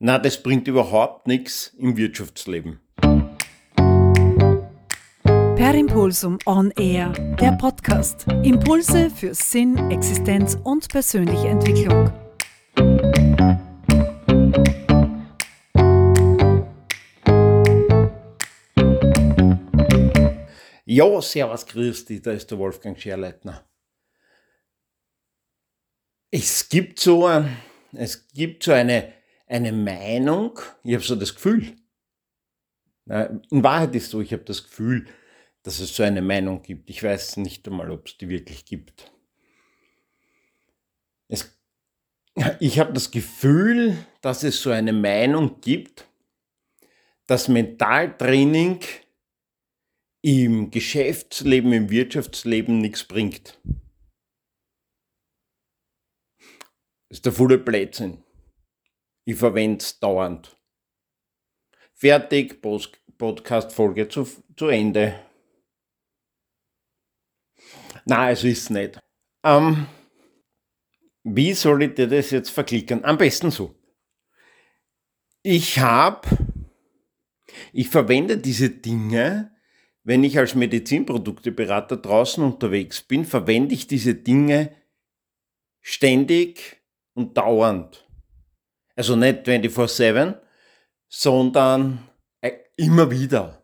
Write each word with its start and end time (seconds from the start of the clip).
Na, 0.00 0.16
das 0.16 0.40
bringt 0.40 0.68
überhaupt 0.68 1.26
nichts 1.26 1.74
im 1.76 1.96
Wirtschaftsleben. 1.96 2.78
Per 5.32 5.74
Impulsum 5.74 6.38
On 6.46 6.70
Air, 6.76 7.08
der 7.40 7.50
Podcast. 7.58 8.24
Impulse 8.44 9.10
für 9.10 9.34
Sinn, 9.34 9.90
Existenz 9.90 10.56
und 10.62 10.88
persönliche 10.88 11.48
Entwicklung. 11.48 12.12
Ja, 20.84 21.20
servus, 21.20 21.66
grüß 21.66 22.04
dich, 22.04 22.22
da 22.22 22.30
ist 22.30 22.48
der 22.52 22.58
Wolfgang 22.58 22.96
Scherleitner. 22.96 23.68
Es 26.30 26.68
gibt 26.68 27.00
so, 27.00 27.26
ein, 27.26 27.56
es 27.94 28.28
gibt 28.28 28.62
so 28.62 28.70
eine 28.70 29.17
eine 29.48 29.72
Meinung, 29.72 30.58
ich 30.84 30.94
habe 30.94 31.04
so 31.04 31.16
das 31.16 31.34
Gefühl, 31.34 31.74
in 33.06 33.64
Wahrheit 33.64 33.94
ist 33.94 34.10
so, 34.10 34.20
ich 34.20 34.32
habe 34.32 34.44
das 34.44 34.64
Gefühl, 34.64 35.06
dass 35.62 35.80
es 35.80 35.94
so 35.96 36.02
eine 36.02 36.22
Meinung 36.22 36.62
gibt. 36.62 36.90
Ich 36.90 37.02
weiß 37.02 37.38
nicht 37.38 37.66
einmal, 37.66 37.90
ob 37.90 38.06
es 38.06 38.18
die 38.18 38.28
wirklich 38.28 38.64
gibt. 38.64 39.10
Es, 41.28 41.58
ich 42.60 42.78
habe 42.78 42.92
das 42.92 43.10
Gefühl, 43.10 43.96
dass 44.20 44.42
es 44.42 44.60
so 44.60 44.70
eine 44.70 44.92
Meinung 44.92 45.60
gibt, 45.60 46.06
dass 47.26 47.48
Mentaltraining 47.48 48.80
im 50.22 50.70
Geschäftsleben, 50.70 51.72
im 51.72 51.90
Wirtschaftsleben 51.90 52.78
nichts 52.78 53.04
bringt. 53.04 53.58
Das 57.08 57.18
ist 57.18 57.26
der 57.26 57.32
volle 57.32 57.58
Blödsinn. 57.58 58.22
Ich 59.28 59.36
verwende 59.36 59.84
es 59.84 60.00
dauernd. 60.00 60.56
Fertig, 61.92 62.62
Podcast-Folge 62.62 64.08
zu, 64.08 64.26
zu 64.56 64.68
Ende. 64.68 65.22
Na, 68.06 68.30
es 68.30 68.42
ist 68.42 68.70
nicht. 68.70 68.98
Ähm, 69.44 69.86
wie 71.24 71.52
soll 71.52 71.82
ich 71.82 71.94
dir 71.94 72.06
das 72.06 72.30
jetzt 72.30 72.48
verklickern? 72.48 73.04
Am 73.04 73.18
besten 73.18 73.50
so. 73.50 73.74
Ich 75.42 75.78
habe, 75.78 76.26
ich 77.74 77.90
verwende 77.90 78.38
diese 78.38 78.70
Dinge, 78.70 79.54
wenn 80.04 80.24
ich 80.24 80.38
als 80.38 80.54
Medizinprodukteberater 80.54 81.98
draußen 81.98 82.42
unterwegs 82.42 83.02
bin, 83.02 83.26
verwende 83.26 83.74
ich 83.74 83.86
diese 83.86 84.14
Dinge 84.14 84.74
ständig 85.82 86.82
und 87.12 87.36
dauernd. 87.36 88.07
Also 88.98 89.14
nicht 89.14 89.46
24-7, 89.46 90.34
sondern 91.08 92.08
äh, 92.40 92.50
immer 92.74 93.12
wieder. 93.12 93.62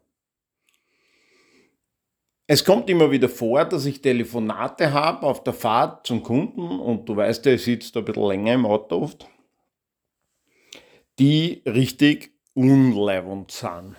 Es 2.47 2.65
kommt 2.65 2.89
immer 2.89 3.11
wieder 3.11 3.29
vor, 3.29 3.65
dass 3.65 3.85
ich 3.85 4.01
Telefonate 4.01 4.93
habe 4.93 5.27
auf 5.27 5.43
der 5.43 5.53
Fahrt 5.53 6.07
zum 6.07 6.23
Kunden 6.23 6.79
und 6.79 7.09
du 7.09 7.17
weißt, 7.17 7.45
er 7.47 7.59
sitzt 7.59 7.97
ein 7.97 8.05
bisschen 8.05 8.29
länger 8.29 8.55
im 8.55 8.65
Auto 8.65 8.95
oft, 8.95 9.27
die 11.19 11.65
richtig 11.67 12.31
unleibend 12.55 13.51
sind. 13.51 13.97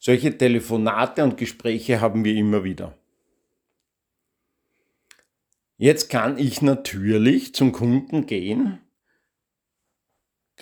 Solche 0.00 0.36
Telefonate 0.36 1.22
und 1.22 1.36
Gespräche 1.36 2.00
haben 2.00 2.24
wir 2.24 2.34
immer 2.34 2.64
wieder. 2.64 2.98
Jetzt 5.76 6.10
kann 6.10 6.38
ich 6.38 6.60
natürlich 6.60 7.54
zum 7.54 7.70
Kunden 7.70 8.26
gehen 8.26 8.80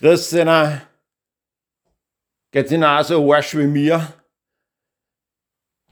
Dich, 0.02 0.30
geht's 2.50 2.70
Ihnen 2.70 2.84
auch 2.84 3.02
so 3.02 3.32
Arsch 3.32 3.56
wie 3.56 3.66
mir? 3.66 4.12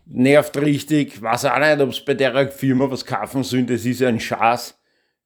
Nervt 0.05 0.57
richtig, 0.59 1.23
weiß 1.23 1.47
auch 1.47 1.59
nicht, 1.59 1.81
ob 1.81 1.89
es 1.89 2.05
bei 2.05 2.13
der 2.13 2.51
Firma 2.51 2.91
was 2.91 3.07
kaufen 3.07 3.43
sollen, 3.43 3.67
das 3.67 3.87
ist 3.87 4.03
ein 4.03 4.21
Schatz. 4.21 4.79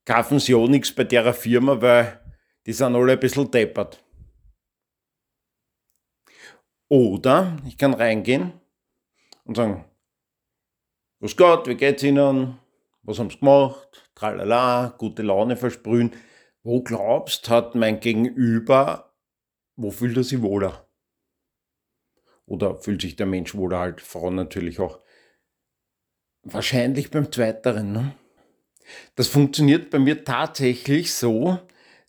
Kaufen 0.04 0.38
sie 0.38 0.54
auch 0.54 0.69
nichts 0.69 0.94
bei 0.94 1.04
der 1.04 1.34
Firma, 1.34 1.82
weil 1.82 2.20
die 2.64 2.72
sind 2.72 2.94
alle 2.94 3.12
ein 3.12 3.20
bisschen 3.20 3.50
deppert. 3.50 4.03
Oder 6.88 7.56
ich 7.66 7.76
kann 7.76 7.94
reingehen 7.94 8.53
und 9.44 9.56
sagen, 9.56 9.84
Grüß 11.20 11.36
Gott, 11.36 11.66
wie 11.66 11.74
geht's 11.74 12.04
Ihnen? 12.04 12.58
Was 13.03 13.19
haben 13.19 13.28
Sie 13.28 13.38
gemacht? 13.38 14.08
Tralala, 14.14 14.94
gute 14.97 15.22
Laune 15.22 15.56
versprühen. 15.56 16.12
Wo 16.68 16.82
glaubst, 16.82 17.48
hat 17.48 17.74
mein 17.76 17.98
Gegenüber, 17.98 19.14
wo 19.76 19.90
fühlt 19.90 20.18
er 20.18 20.22
sich 20.22 20.42
wohler? 20.42 20.86
Oder 22.44 22.76
fühlt 22.76 23.00
sich 23.00 23.16
der 23.16 23.24
Mensch 23.24 23.54
wohler 23.54 23.78
halt, 23.78 24.02
Frauen 24.02 24.34
natürlich 24.34 24.78
auch. 24.78 25.00
Wahrscheinlich 26.42 27.10
beim 27.10 27.32
Zweiteren. 27.32 27.92
Ne? 27.92 28.14
Das 29.14 29.28
funktioniert 29.28 29.88
bei 29.88 29.98
mir 29.98 30.24
tatsächlich 30.24 31.14
so, 31.14 31.58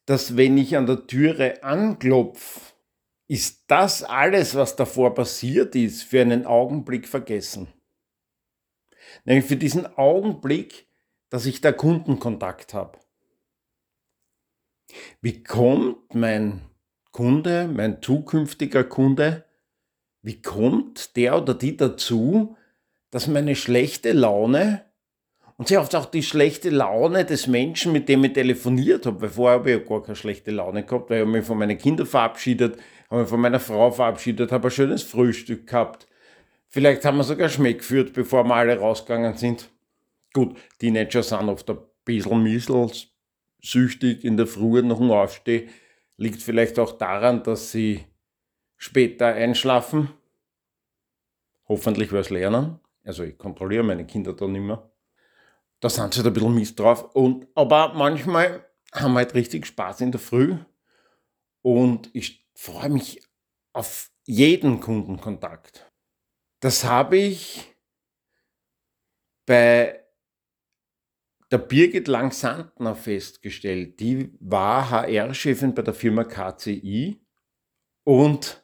dass 0.05 0.35
wenn 0.35 0.57
ich 0.57 0.75
an 0.75 0.87
der 0.87 1.07
Türe 1.07 1.63
anklopfe, 1.63 2.59
ist 3.29 3.63
das 3.67 4.03
alles, 4.03 4.55
was 4.55 4.75
davor 4.75 5.13
passiert 5.15 5.73
ist, 5.73 6.03
für 6.03 6.19
einen 6.19 6.45
Augenblick 6.45 7.07
vergessen. 7.07 7.69
Nämlich 9.23 9.45
für 9.45 9.55
diesen 9.55 9.85
Augenblick, 9.95 10.89
dass 11.29 11.45
ich 11.45 11.61
da 11.61 11.71
Kundenkontakt 11.71 12.73
habe. 12.73 12.99
Wie 15.22 15.44
kommt 15.44 16.16
mein 16.16 16.61
Kunde, 17.11 17.67
mein 17.67 18.01
zukünftiger 18.01 18.83
Kunde, 18.83 19.45
wie 20.22 20.41
kommt 20.41 21.16
der 21.16 21.38
oder 21.38 21.53
die 21.53 21.77
dazu, 21.77 22.55
dass 23.11 23.27
meine 23.27 23.55
schlechte 23.55 24.11
Laune 24.11 24.85
und 25.59 25.67
sehr 25.67 25.81
oft 25.81 25.94
auch 25.94 26.05
die 26.05 26.23
schlechte 26.23 26.69
Laune 26.69 27.25
des 27.25 27.47
Menschen, 27.47 27.91
mit 27.91 28.07
dem 28.07 28.23
ich 28.23 28.31
telefoniert 28.31 29.05
habe, 29.05 29.22
weil 29.22 29.29
vorher 29.29 29.59
habe 29.59 29.72
ich 29.72 29.77
ja 29.77 29.83
gar 29.85 30.01
keine 30.01 30.16
schlechte 30.16 30.51
Laune 30.51 30.85
gehabt, 30.85 31.09
weil 31.09 31.23
ich 31.23 31.27
mich 31.27 31.45
von 31.45 31.57
meinen 31.57 31.77
Kindern 31.77 32.07
verabschiedet, 32.07 32.79
habe 33.09 33.21
mich 33.21 33.29
von 33.29 33.41
meiner 33.41 33.59
Frau 33.59 33.91
verabschiedet, 33.91 34.53
habe 34.53 34.69
ein 34.69 34.71
schönes 34.71 35.03
Frühstück 35.03 35.67
gehabt. 35.67 36.07
Vielleicht 36.69 37.03
haben 37.03 37.17
wir 37.17 37.25
sogar 37.25 37.50
Schmeck 37.50 37.79
geführt, 37.79 38.13
bevor 38.13 38.45
wir 38.45 38.56
alle 38.56 38.79
rausgegangen 38.79 39.35
sind. 39.35 39.69
Gut, 40.31 40.57
Teenager 40.79 41.23
sind 41.23 41.50
oft 41.50 41.69
ein 41.69 41.79
bisschen 42.06 42.41
miesels, 42.41 43.08
süchtig 43.61 44.23
in 44.23 44.37
der 44.37 44.47
Früh 44.47 44.81
noch 44.81 45.01
aufstehe, 45.01 45.69
liegt 46.17 46.41
vielleicht 46.41 46.79
auch 46.79 46.97
daran, 46.97 47.43
dass 47.43 47.71
sie 47.71 48.05
später 48.77 49.27
einschlafen. 49.27 50.09
Hoffentlich 51.67 52.11
was 52.11 52.29
lernen. 52.29 52.79
Also 53.03 53.23
ich 53.23 53.37
kontrolliere 53.37 53.83
meine 53.83 54.05
Kinder 54.05 54.33
dann 54.33 54.55
immer. 54.55 54.91
Da 55.79 55.89
sind 55.89 56.13
sie 56.13 56.19
halt 56.19 56.27
ein 56.27 56.33
bisschen 56.33 56.55
mies 56.55 56.75
drauf. 56.75 57.15
Und, 57.15 57.47
aber 57.55 57.93
manchmal 57.93 58.65
haben 58.91 59.13
wir 59.13 59.19
halt 59.19 59.33
richtig 59.33 59.65
Spaß 59.65 60.01
in 60.01 60.11
der 60.11 60.19
Früh. 60.19 60.57
Und 61.61 62.09
ich 62.13 62.47
freue 62.53 62.89
mich 62.89 63.21
auf 63.73 64.11
jeden 64.25 64.79
Kundenkontakt. 64.79 65.89
Das 66.59 66.83
habe 66.83 67.17
ich 67.17 67.73
bei 69.45 70.03
der 71.51 71.57
Birgit 71.57 72.07
Lang-Sandner 72.07 72.95
festgestellt. 72.95 73.99
Die 73.99 74.31
war 74.39 74.89
HR-Chefin 74.89 75.73
bei 75.73 75.81
der 75.81 75.93
Firma 75.93 76.23
KCI 76.23 77.21
und 78.03 78.63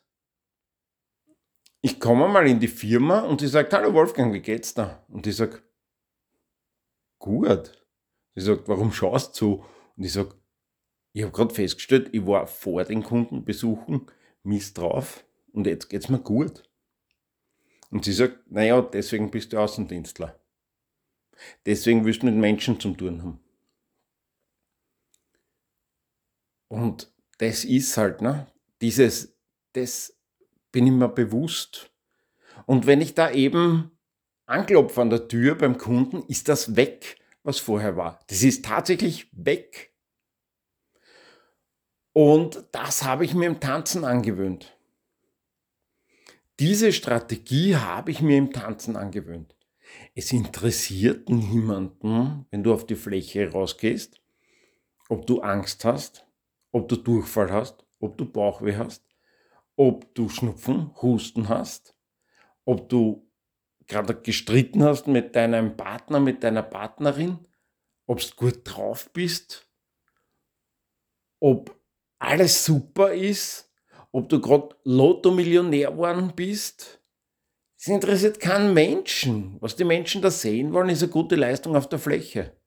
ich 1.82 2.00
komme 2.00 2.28
mal 2.28 2.48
in 2.48 2.60
die 2.60 2.68
Firma 2.68 3.20
und 3.20 3.42
sie 3.42 3.48
sagt, 3.48 3.74
hallo 3.74 3.94
Wolfgang, 3.94 4.34
wie 4.34 4.42
geht's 4.42 4.74
da? 4.74 5.06
Und 5.08 5.28
ich 5.28 5.36
sage, 5.36 5.62
gut. 7.20 7.72
Sie 8.34 8.42
sagt, 8.42 8.68
warum 8.68 8.92
schaust 8.92 9.40
du? 9.40 9.64
Und 9.96 10.04
ich 10.04 10.14
sage, 10.14 10.34
ich 11.14 11.24
habe 11.24 11.32
gerade 11.32 11.54
festgestellt, 11.54 12.10
ich 12.12 12.26
war 12.26 12.48
vor 12.48 12.84
den 12.84 13.04
Kundenbesuchen 13.04 14.08
Mist 14.44 14.78
drauf 14.78 15.26
und 15.54 15.66
jetzt 15.68 15.90
geht's 15.90 16.10
mir 16.10 16.20
gut. 16.20 16.64
Und 17.90 18.04
sie 18.04 18.14
sagt, 18.14 18.52
naja, 18.52 18.82
deswegen 18.82 19.32
bist 19.32 19.54
du 19.54 19.60
Außendienstler. 19.60 20.40
Deswegen 21.66 22.06
willst 22.06 22.22
du 22.22 22.28
mit 22.28 22.36
Menschen 22.36 22.80
zu 22.80 22.92
tun 22.92 23.22
haben. 23.22 23.40
Und 26.68 27.14
das 27.38 27.64
ist 27.64 27.96
halt, 27.98 28.22
ne? 28.22 28.48
Dieses, 28.82 29.36
das 29.74 30.18
bin 30.72 30.88
ich 30.88 30.94
mir 30.94 31.10
bewusst. 31.10 31.92
Und 32.66 32.86
wenn 32.86 33.02
ich 33.02 33.14
da 33.14 33.32
eben 33.32 33.92
anklopfe 34.46 35.02
an 35.02 35.10
der 35.10 35.28
Tür 35.28 35.56
beim 35.56 35.78
Kunden, 35.78 36.24
ist 36.28 36.50
das 36.50 36.76
weg, 36.76 37.18
was 37.44 37.60
vorher 37.60 37.96
war. 37.96 38.20
Das 38.28 38.44
ist 38.44 38.66
tatsächlich 38.66 39.30
weg. 39.32 39.94
Und 42.14 42.66
das 42.72 43.04
habe 43.04 43.26
ich 43.26 43.34
mir 43.34 43.48
im 43.48 43.60
Tanzen 43.60 44.06
angewöhnt. 44.06 44.78
Diese 46.60 46.94
Strategie 46.94 47.76
habe 47.76 48.12
ich 48.12 48.22
mir 48.22 48.38
im 48.38 48.54
Tanzen 48.54 48.96
angewöhnt. 48.96 49.55
Es 50.14 50.32
interessiert 50.32 51.30
niemanden, 51.30 52.46
wenn 52.50 52.64
du 52.64 52.74
auf 52.74 52.86
die 52.86 52.96
Fläche 52.96 53.52
rausgehst, 53.52 54.22
ob 55.10 55.28
du 55.28 55.42
Angst 55.42 55.86
hast, 55.86 56.26
ob 56.72 56.88
du 56.88 56.96
Durchfall 56.96 57.52
hast, 57.52 57.86
ob 58.00 58.18
du 58.18 58.26
Bauchweh 58.26 58.78
hast, 58.78 59.04
ob 59.76 60.14
du 60.16 60.30
Schnupfen, 60.30 60.92
Husten 61.02 61.50
hast, 61.50 61.96
ob 62.66 62.90
du 62.90 63.30
gerade 63.88 64.16
gestritten 64.16 64.84
hast 64.84 65.08
mit 65.08 65.36
deinem 65.36 65.78
Partner, 65.78 66.20
mit 66.20 66.44
deiner 66.44 66.64
Partnerin, 66.64 67.40
ob 68.08 68.20
du 68.20 68.28
gut 68.36 68.62
drauf 68.64 69.12
bist, 69.14 69.70
ob 71.40 71.80
alles 72.20 72.66
super 72.66 73.14
ist, 73.14 73.72
ob 74.12 74.30
du 74.30 74.40
gerade 74.40 74.76
Lotto-Millionär 74.84 75.92
geworden 75.92 76.34
bist. 76.36 77.02
Es 77.86 77.90
interessiert 77.90 78.40
keinen 78.40 78.74
Menschen. 78.74 79.58
Was 79.62 79.76
die 79.76 79.84
Menschen 79.84 80.24
da 80.24 80.32
sehen 80.32 80.74
wollen, 80.74 80.90
ist 80.90 81.04
eine 81.04 81.12
gute 81.12 81.36
Leistung 81.36 81.76
auf 81.76 81.88
der 81.88 82.00
Fläche. 82.00 82.60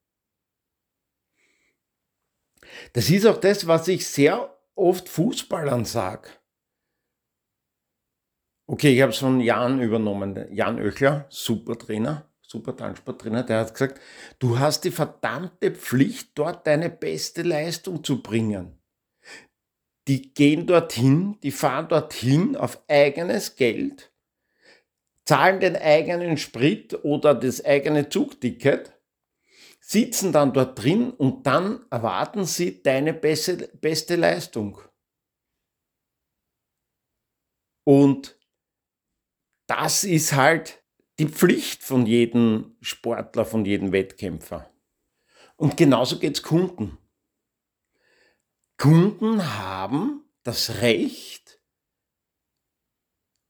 Das 2.92 3.10
ist 3.10 3.26
auch 3.26 3.38
das, 3.38 3.66
was 3.66 3.88
ich 3.88 4.06
sehr 4.06 4.56
oft 4.76 5.08
Fußballern 5.08 5.84
sage. 5.84 6.28
Okay, 8.68 8.94
ich 8.94 9.02
habe 9.02 9.10
es 9.10 9.18
von 9.18 9.40
Jan 9.40 9.82
übernommen. 9.82 10.46
Jan 10.52 10.80
Oechler, 10.80 11.26
super 11.30 11.76
Trainer, 11.76 12.30
super 12.40 12.76
Tanzsporttrainer, 12.76 13.42
der 13.42 13.58
hat 13.58 13.72
gesagt, 13.72 14.00
du 14.38 14.60
hast 14.60 14.84
die 14.84 14.92
verdammte 14.92 15.72
Pflicht, 15.72 16.30
dort 16.36 16.64
deine 16.64 16.90
beste 16.90 17.42
Leistung 17.42 18.04
zu 18.04 18.22
bringen. 18.22 18.78
Die 20.06 20.32
gehen 20.32 20.68
dorthin, 20.68 21.40
die 21.42 21.50
fahren 21.50 21.88
dorthin 21.88 22.54
auf 22.54 22.80
eigenes 22.86 23.56
Geld, 23.56 24.12
zahlen 25.28 25.60
den 25.60 25.76
eigenen 25.76 26.38
Sprit 26.38 27.04
oder 27.04 27.34
das 27.34 27.62
eigene 27.62 28.08
Zugticket, 28.08 28.98
sitzen 29.78 30.32
dann 30.32 30.54
dort 30.54 30.82
drin 30.82 31.10
und 31.10 31.46
dann 31.46 31.84
erwarten 31.90 32.46
sie 32.46 32.82
deine 32.82 33.12
beste, 33.12 33.68
beste 33.76 34.16
Leistung. 34.16 34.80
Und 37.84 38.38
das 39.66 40.04
ist 40.04 40.32
halt 40.32 40.82
die 41.18 41.28
Pflicht 41.28 41.82
von 41.82 42.06
jedem 42.06 42.78
Sportler, 42.80 43.44
von 43.44 43.66
jedem 43.66 43.92
Wettkämpfer. 43.92 44.72
Und 45.56 45.76
genauso 45.76 46.18
geht 46.18 46.36
es 46.36 46.42
Kunden. 46.42 46.96
Kunden 48.78 49.58
haben 49.58 50.24
das 50.42 50.80
Recht, 50.80 51.60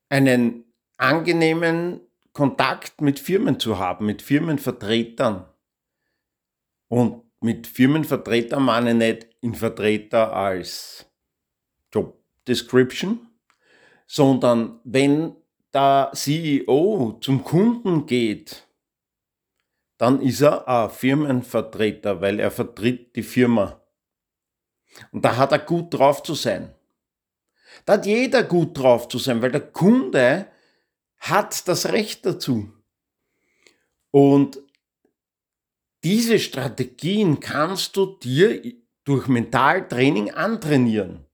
einen 0.08 0.67
angenehmen 0.98 2.00
Kontakt 2.32 3.00
mit 3.00 3.18
Firmen 3.18 3.58
zu 3.58 3.78
haben, 3.78 4.06
mit 4.06 4.22
Firmenvertretern. 4.22 5.46
Und 6.88 7.22
mit 7.40 7.66
Firmenvertretern 7.66 8.62
meine 8.62 8.90
ich 8.90 8.96
nicht 8.96 9.28
in 9.40 9.54
Vertreter 9.54 10.32
als 10.32 11.06
Job 11.92 12.22
Description, 12.46 13.26
sondern 14.06 14.80
wenn 14.84 15.34
der 15.72 16.10
CEO 16.14 17.18
zum 17.20 17.44
Kunden 17.44 18.06
geht, 18.06 18.66
dann 19.98 20.22
ist 20.22 20.40
er 20.40 20.66
ein 20.68 20.90
Firmenvertreter, 20.90 22.20
weil 22.20 22.38
er 22.40 22.50
vertritt 22.50 23.16
die 23.16 23.22
Firma. 23.22 23.80
Und 25.12 25.24
da 25.24 25.36
hat 25.36 25.52
er 25.52 25.58
gut 25.58 25.92
drauf 25.92 26.22
zu 26.22 26.34
sein. 26.34 26.74
Da 27.84 27.94
hat 27.94 28.06
jeder 28.06 28.42
gut 28.42 28.78
drauf 28.78 29.08
zu 29.08 29.18
sein, 29.18 29.42
weil 29.42 29.50
der 29.50 29.72
Kunde 29.72 30.46
hat 31.18 31.68
das 31.68 31.86
Recht 31.86 32.24
dazu. 32.26 32.72
Und 34.10 34.60
diese 36.04 36.38
Strategien 36.38 37.40
kannst 37.40 37.96
du 37.96 38.06
dir 38.06 38.62
durch 39.04 39.26
Mentaltraining 39.26 40.30
antrainieren. 40.30 41.24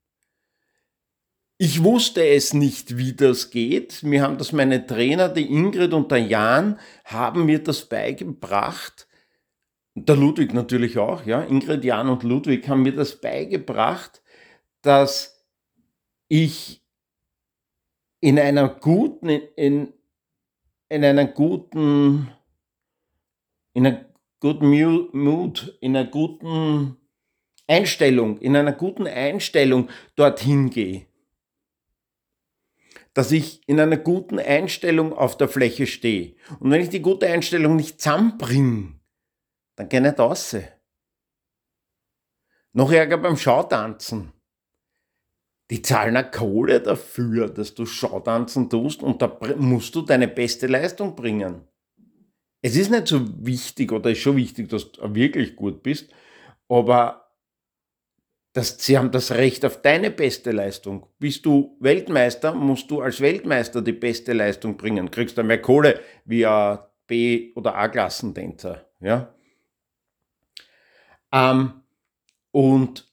Ich 1.58 1.84
wusste 1.84 2.26
es 2.26 2.52
nicht, 2.52 2.96
wie 2.96 3.14
das 3.14 3.50
geht. 3.50 4.02
Mir 4.02 4.22
haben 4.22 4.38
das 4.38 4.52
meine 4.52 4.86
Trainer, 4.86 5.28
die 5.28 5.50
Ingrid 5.50 5.92
und 5.92 6.10
der 6.10 6.18
Jan, 6.18 6.78
haben 7.04 7.46
mir 7.46 7.62
das 7.62 7.88
beigebracht. 7.88 9.06
Der 9.94 10.16
Ludwig 10.16 10.52
natürlich 10.52 10.98
auch, 10.98 11.24
ja. 11.24 11.42
Ingrid, 11.42 11.84
Jan 11.84 12.08
und 12.08 12.24
Ludwig 12.24 12.68
haben 12.68 12.82
mir 12.82 12.94
das 12.94 13.20
beigebracht, 13.20 14.22
dass 14.82 15.44
ich 16.28 16.83
in 18.24 18.38
einer 18.38 18.70
guten, 18.70 19.28
in, 19.28 19.92
in 20.88 21.04
einer 21.04 21.26
guten, 21.26 22.30
in 23.74 23.86
einer 23.86 24.06
guten 24.40 24.70
Mood, 25.12 25.76
in 25.82 25.94
einer 25.94 26.08
guten 26.08 26.96
Einstellung, 27.66 28.38
in 28.38 28.56
einer 28.56 28.72
guten 28.72 29.06
Einstellung 29.06 29.90
dorthin 30.16 30.70
gehe 30.70 31.06
dass 33.12 33.30
ich 33.30 33.60
in 33.68 33.78
einer 33.78 33.96
guten 33.96 34.40
Einstellung 34.40 35.12
auf 35.12 35.36
der 35.36 35.48
Fläche 35.48 35.86
stehe. 35.86 36.34
Und 36.58 36.72
wenn 36.72 36.80
ich 36.80 36.88
die 36.88 37.00
gute 37.00 37.28
Einstellung 37.28 37.76
nicht 37.76 38.00
zusammenbringe, 38.00 38.98
dann 39.76 39.88
gehe 39.88 40.00
ich 40.00 40.06
nicht 40.06 40.18
raus. 40.18 40.56
Noch 42.72 42.90
ärger 42.90 43.18
beim 43.18 43.36
Schautanzen. 43.36 44.33
Die 45.70 45.80
zahlen 45.82 46.16
eine 46.16 46.30
Kohle 46.30 46.80
dafür, 46.80 47.48
dass 47.48 47.74
du 47.74 47.86
Schautanzen 47.86 48.68
tust 48.68 49.02
und 49.02 49.22
da 49.22 49.38
musst 49.56 49.94
du 49.94 50.02
deine 50.02 50.28
beste 50.28 50.66
Leistung 50.66 51.16
bringen. 51.16 51.62
Es 52.60 52.76
ist 52.76 52.90
nicht 52.90 53.08
so 53.08 53.20
wichtig 53.44 53.92
oder 53.92 54.10
ist 54.10 54.18
schon 54.18 54.36
wichtig, 54.36 54.68
dass 54.68 54.92
du 54.92 55.14
wirklich 55.14 55.56
gut 55.56 55.82
bist, 55.82 56.10
aber 56.68 57.24
das, 58.54 58.78
sie 58.78 58.96
haben 58.96 59.10
das 59.10 59.32
Recht 59.32 59.64
auf 59.64 59.82
deine 59.82 60.10
beste 60.10 60.52
Leistung. 60.52 61.06
Bist 61.18 61.44
du 61.44 61.76
Weltmeister, 61.80 62.54
musst 62.54 62.88
du 62.90 63.00
als 63.00 63.20
Weltmeister 63.20 63.82
die 63.82 63.92
beste 63.92 64.32
Leistung 64.32 64.76
bringen. 64.76 65.10
Kriegst 65.10 65.36
dann 65.36 65.48
mehr 65.48 65.60
Kohle 65.60 66.00
wie 66.24 66.46
ein 66.46 66.78
B- 67.08 67.52
oder 67.56 67.74
A-Klassentänzer. 67.74 68.88
Ja? 69.00 69.34
Ähm, 71.32 71.82
und 72.52 73.12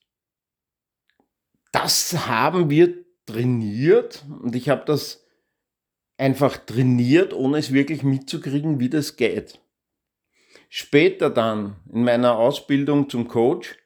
das 1.71 2.27
haben 2.27 2.69
wir 2.69 3.05
trainiert 3.25 4.25
und 4.41 4.55
ich 4.55 4.69
habe 4.69 4.83
das 4.85 5.25
einfach 6.17 6.57
trainiert, 6.57 7.33
ohne 7.33 7.57
es 7.57 7.73
wirklich 7.73 8.03
mitzukriegen, 8.03 8.79
wie 8.79 8.89
das 8.89 9.15
geht. 9.15 9.59
Später 10.69 11.29
dann 11.29 11.77
in 11.91 12.03
meiner 12.03 12.37
Ausbildung 12.37 13.09
zum 13.09 13.27
Coach 13.27 13.77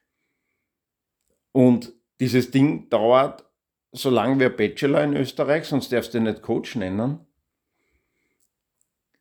und 1.52 1.92
dieses 2.20 2.50
Ding 2.50 2.88
dauert 2.90 3.44
so 3.92 4.10
lange 4.10 4.38
wie 4.38 4.44
ein 4.44 4.56
Bachelor 4.56 5.02
in 5.02 5.16
Österreich, 5.16 5.64
sonst 5.64 5.90
darfst 5.90 6.14
du 6.14 6.20
nicht 6.20 6.42
Coach 6.42 6.76
nennen. 6.76 7.20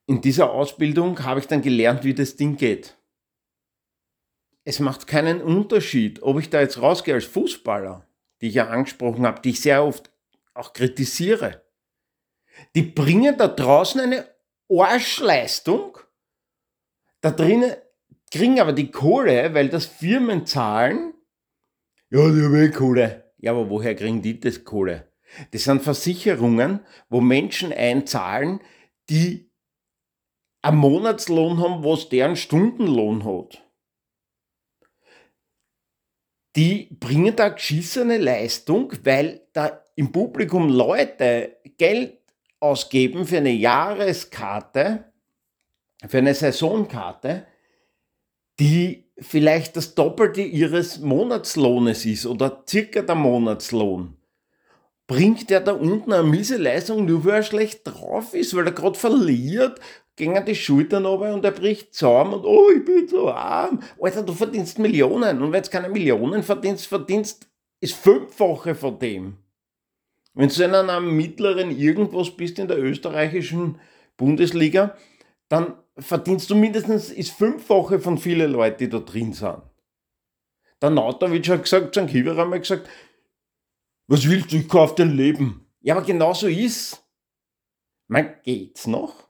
In 0.06 0.22
dieser 0.22 0.52
Ausbildung 0.52 1.24
habe 1.24 1.40
ich 1.40 1.48
dann 1.48 1.62
gelernt, 1.62 2.04
wie 2.04 2.14
das 2.14 2.36
Ding 2.36 2.58
geht. 2.58 2.96
Es 4.64 4.80
macht 4.80 5.08
keinen 5.08 5.42
Unterschied, 5.42 6.22
ob 6.22 6.40
ich 6.40 6.50
da 6.50 6.62
jetzt 6.62 6.82
rausgehe 6.82 7.14
als 7.14 7.26
Fußballer, 7.26 8.05
die 8.42 8.50
ich 8.50 8.56
ja 8.56 8.68
angesprochen 8.68 9.26
habe, 9.26 9.42
die 9.42 9.52
ich 9.52 9.62
sehr 9.62 9.84
oft 9.84 10.12
auch 10.54 10.74
kritisiere. 10.74 11.64
Die 12.76 12.84
bringen 12.84 13.38
da 13.38 13.48
draußen 13.48 14.02
eine 14.02 14.28
Arschleistung, 14.70 15.98
da 17.22 17.32
drinnen 17.32 17.76
kriegen 18.32 18.60
aber 18.60 18.74
die 18.74 18.92
Kohle, 18.92 19.54
weil 19.54 19.70
das 19.70 19.86
Firmen 19.86 20.46
zahlen, 20.46 21.14
ja, 22.10 22.20
die 22.32 22.44
haben 22.44 22.56
eh 22.56 22.70
Kohle. 22.70 23.34
Ja, 23.38 23.52
aber 23.52 23.70
woher 23.70 23.96
kriegen 23.96 24.22
die 24.22 24.40
das 24.40 24.64
Kohle? 24.64 25.12
Das 25.52 25.64
sind 25.64 25.82
Versicherungen, 25.82 26.82
wo 27.10 27.20
Menschen 27.20 27.74
einzahlen, 27.74 28.62
die 29.10 29.52
einen 30.62 30.78
Monatslohn 30.78 31.60
haben, 31.60 31.84
was 31.84 32.10
deren 32.10 32.36
Stundenlohn 32.36 33.26
hat. 33.26 33.65
Die 36.56 36.88
bringen 37.00 37.36
da 37.36 37.50
geschissene 37.50 38.18
Leistung, 38.18 38.94
weil 39.04 39.42
da 39.54 39.84
im 39.96 40.12
Publikum 40.12 40.70
Leute 40.70 41.58
Geld 41.78 42.20
ausgeben 42.60 43.26
für 43.26 43.38
eine 43.38 43.52
Jahreskarte, 43.52 45.12
für 46.08 46.18
eine 46.18 46.34
Saisonkarte, 46.34 47.46
die 48.60 49.12
vielleicht 49.18 49.76
das 49.76 49.96
Doppelte 49.96 50.42
ihres 50.42 51.00
Monatslohnes 51.00 52.06
ist 52.06 52.26
oder 52.26 52.64
circa 52.68 53.02
der 53.02 53.16
Monatslohn, 53.16 54.18
bringt 55.08 55.50
der 55.50 55.60
da 55.60 55.74
unten 55.74 56.14
eine 56.14 56.24
miese 56.24 56.58
Leistung 56.58 57.06
nur, 57.06 57.26
weil 57.26 57.36
er 57.36 57.44
schlecht 57.44 57.82
drauf 57.84 58.34
ist, 58.34 58.56
weil 58.56 58.66
er 58.66 58.72
gerade 58.72 58.98
verliert, 58.98 59.80
gehen 60.16 60.46
die 60.46 60.56
Schultern 60.56 61.06
runter 61.06 61.34
und 61.34 61.46
er 61.46 61.52
bricht 61.52 61.94
zusammen 61.94 62.36
und 62.36 62.46
oh, 62.46 62.70
ich 62.70 62.86
bin 62.86 63.08
so 63.08 63.30
arm. 63.30 63.82
Alter, 64.00 64.24
du 64.24 64.34
verdienst 64.34 64.80
Millionen 64.80 65.42
und 65.42 65.52
wenn 65.52 65.64
du 65.64 65.70
keine 65.70 65.90
Millionen 65.90 66.44
verdienst, 66.44 66.88
verdienst 66.88 67.50
ist 67.82 67.96
Fünffache 67.96 68.76
von 68.76 68.98
dem. 69.00 69.38
Wenn 70.34 70.50
du 70.50 70.64
in 70.64 70.76
einer 70.76 71.00
mittleren 71.00 71.72
irgendwas 71.72 72.32
bist 72.32 72.60
in 72.60 72.68
der 72.68 72.78
österreichischen 72.78 73.80
Bundesliga, 74.18 74.98
dann 75.50 75.76
verdienst 75.98 76.50
du 76.50 76.56
mindestens 76.56 77.14
das 77.16 77.30
Fünffache 77.30 78.00
von 78.00 78.18
vielen 78.18 78.52
Leuten, 78.52 78.80
die 78.80 78.90
da 78.90 79.00
drin 79.00 79.34
sind. 79.34 79.62
Der 80.82 80.90
Nautovic 80.90 81.48
hat 81.50 81.64
gesagt, 81.64 81.96
St. 81.96 82.08
Kiver 82.08 82.36
hat 82.36 82.62
gesagt, 82.62 82.90
Was 84.08 84.28
willst 84.30 84.52
du? 84.52 84.58
Ich 84.58 84.68
kauf 84.68 84.96
dein 84.96 85.16
Leben. 85.16 85.66
Ja, 85.82 85.96
aber 85.96 86.06
genau 86.06 86.34
so 86.34 86.48
ist. 86.48 87.02
Man 88.08 88.36
geht's 88.44 88.88
noch? 88.88 89.25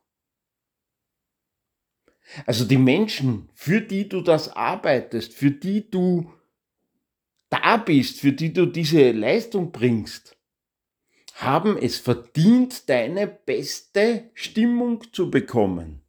Also 2.46 2.66
die 2.66 2.78
Menschen, 2.78 3.50
für 3.54 3.82
die 3.82 4.10
du 4.10 4.22
das 4.22 4.50
arbeitest, 4.50 5.34
für 5.34 5.52
die 5.52 5.90
du 5.90 6.32
da 7.50 7.78
bist, 7.78 8.20
für 8.20 8.34
die 8.34 8.52
du 8.52 8.66
diese 8.66 9.12
Leistung 9.12 9.72
bringst, 9.72 10.38
haben 11.36 11.78
es 11.78 12.00
verdient, 12.00 12.90
deine 12.90 13.28
beste 13.28 14.32
Stimmung 14.34 15.04
zu 15.12 15.30
bekommen. 15.30 16.02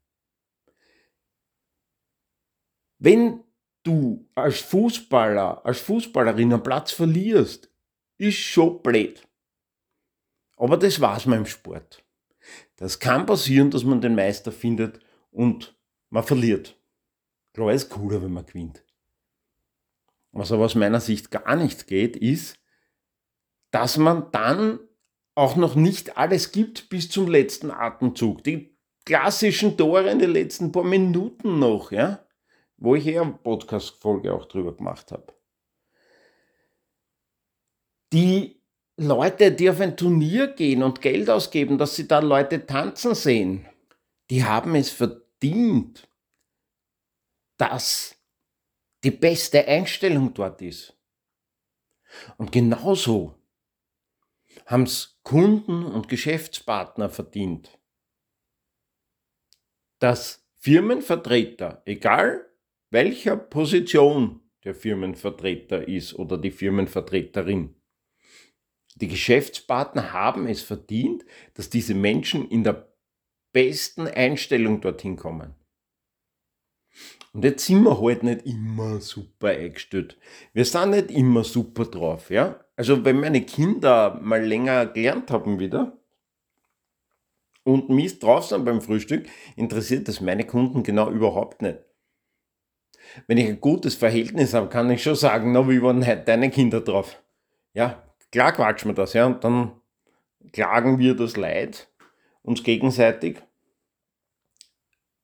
Wenn 2.99 3.45
du 3.83 4.29
als 4.35 4.61
Fußballer, 4.61 5.65
als 5.65 5.81
Fußballerin 5.81 6.53
einen 6.53 6.63
Platz 6.63 6.93
verlierst, 6.93 7.71
ist 8.19 8.39
schon 8.39 8.83
blöd. 8.83 9.27
Aber 10.57 10.77
das 10.77 11.01
war's 11.01 11.27
beim 11.27 11.45
Sport. 11.45 12.03
Das 12.77 12.99
kann 12.99 13.27
passieren, 13.27 13.71
dass 13.71 13.85
man 13.85 14.01
den 14.01 14.15
Meister 14.15 14.53
findet 14.53 15.01
und 15.31 15.76
man 16.11 16.23
verliert. 16.23 16.79
Klar 17.53 17.73
ist 17.73 17.91
cooler, 17.91 18.23
wenn 18.23 18.33
man 18.33 18.47
gewinnt. 18.47 18.85
Was 20.33 20.53
aber 20.53 20.67
aus 20.67 20.75
meiner 20.75 21.01
Sicht 21.01 21.31
gar 21.31 21.57
nicht 21.57 21.87
geht, 21.87 22.17
ist, 22.17 22.59
dass 23.71 23.97
man 23.97 24.31
dann 24.33 24.79
auch 25.35 25.57
noch 25.57 25.75
nicht 25.75 26.17
alles 26.17 26.53
gibt 26.53 26.89
bis 26.89 27.11
zum 27.11 27.29
letzten 27.29 27.71
Atemzug. 27.71 28.45
Die 28.45 28.79
klassischen 29.05 29.77
Tore 29.77 30.11
in 30.11 30.19
den 30.19 30.31
letzten 30.31 30.73
paar 30.73 30.85
Minuten 30.85 31.59
noch, 31.59 31.93
ja 31.93 32.27
wo 32.79 32.95
ich 32.95 33.07
eher 33.07 33.23
eine 33.23 33.33
Podcast-Folge 33.33 34.33
auch 34.33 34.47
drüber 34.47 34.77
gemacht 34.77 35.13
habe. 35.13 35.33
Die 38.13 38.63
Leute, 38.97 39.53
die 39.53 39.69
auf 39.69 39.81
ein 39.81 39.97
Turnier 39.97 40.49
gehen 40.49 40.83
und 40.83 41.03
Geld 41.03 41.29
ausgeben, 41.29 41.79
dass 41.79 41.97
sie 41.97 42.09
da 42.09 42.21
Leute 42.21 42.67
tanzen 42.67 43.15
sehen, 43.15 43.67
die 44.31 44.45
haben 44.45 44.75
es 44.75 44.91
verdient, 44.91 45.26
dass 47.57 48.17
die 49.05 49.11
beste 49.11 49.67
Einstellung 49.67 50.35
dort 50.35 50.63
ist. 50.63 50.97
Und 52.37 52.53
genauso 52.53 53.35
haben 54.67 54.85
es 54.85 55.19
Kunden 55.23 55.85
und 55.85 56.09
Geschäftspartner 56.09 57.09
verdient, 57.11 57.79
dass 59.99 60.47
Firmenvertreter, 60.55 61.83
egal 61.85 62.47
welcher 62.91 63.37
Position 63.37 64.41
der 64.65 64.75
Firmenvertreter 64.75 65.87
ist 65.87 66.15
oder 66.15 66.39
die 66.39 66.51
Firmenvertreterin. 66.51 67.77
Die 68.97 69.09
Geschäftspartner 69.09 70.13
haben 70.13 70.49
es 70.49 70.63
verdient, 70.63 71.25
dass 71.55 71.71
diese 71.71 71.95
Menschen 71.95 72.49
in 72.49 72.65
der 72.65 72.96
besten 73.57 74.07
Einstellung 74.07 74.83
dorthin 74.83 75.17
kommen. 75.17 75.55
Und 77.33 77.43
jetzt 77.43 77.65
sind 77.65 77.85
wir 77.85 77.99
halt 78.01 78.23
nicht 78.23 78.45
immer 78.45 79.01
super 79.01 79.49
eingestellt. 79.49 80.19
Wir 80.53 80.67
sind 80.67 80.91
nicht 80.91 81.11
immer 81.11 81.43
super 81.43 81.87
drauf, 81.87 82.29
ja. 82.29 82.61
Also 82.77 83.05
wenn 83.07 83.21
meine 83.21 83.41
Kinder 83.41 84.19
mal 84.23 84.45
länger 84.45 84.85
gelernt 84.85 85.31
haben 85.31 85.59
wieder 85.59 85.99
und 87.65 87.89
mies 87.89 88.19
drauf 88.19 88.45
sind 88.45 88.67
beim 88.67 88.83
Frühstück, 88.83 89.27
interessiert 89.57 90.09
das 90.09 90.21
meine 90.21 90.45
Kunden 90.45 90.83
genau 90.83 91.11
überhaupt 91.11 91.63
nicht 91.63 91.79
wenn 93.27 93.39
ich 93.39 93.49
ein 93.49 93.61
gutes 93.61 93.95
Verhältnis 93.95 94.55
habe, 94.55 94.69
kann 94.69 94.91
ich 94.91 95.03
schon 95.03 95.15
sagen, 95.15 95.53
na, 95.53 95.69
wie 95.69 95.83
waren 95.83 96.07
heute 96.07 96.25
deine 96.25 96.51
Kinder 96.51 96.81
drauf? 96.81 97.23
Ja, 97.73 98.03
klar 98.33 98.53
quatschen 98.53 98.91
wir 98.91 98.95
das, 98.95 99.13
ja, 99.13 99.27
und 99.27 99.43
dann 99.45 99.73
klagen 100.53 100.99
wir 100.99 101.15
das 101.15 101.37
Leid 101.37 101.89
uns 102.47 102.63
gegenseitig, 102.63 103.43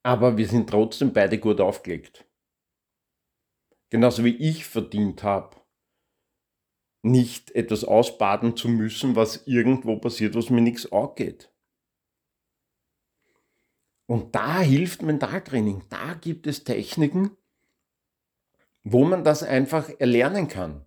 aber 0.03 0.37
wir 0.37 0.47
sind 0.47 0.69
trotzdem 0.69 1.13
beide 1.13 1.39
gut 1.39 1.61
aufgelegt. 1.61 2.25
Genauso 3.89 4.23
wie 4.23 4.35
ich 4.35 4.65
verdient 4.65 5.23
habe, 5.23 5.55
nicht 7.01 7.51
etwas 7.51 7.83
ausbaden 7.83 8.55
zu 8.55 8.67
müssen, 8.67 9.15
was 9.15 9.47
irgendwo 9.47 9.97
passiert, 9.97 10.35
was 10.35 10.49
mir 10.49 10.61
nichts 10.61 10.91
angeht. 10.91 11.49
Und 14.05 14.35
da 14.35 14.59
hilft 14.59 15.01
Mentaltraining. 15.01 15.83
Da 15.89 16.15
gibt 16.15 16.47
es 16.47 16.63
Techniken, 16.63 17.37
wo 18.83 19.05
man 19.05 19.23
das 19.23 19.43
einfach 19.43 19.89
erlernen 19.99 20.47
kann. 20.47 20.85